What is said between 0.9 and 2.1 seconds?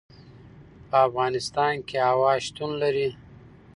افغانستان کې